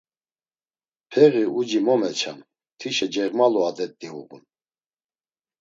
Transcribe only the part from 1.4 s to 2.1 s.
uci mo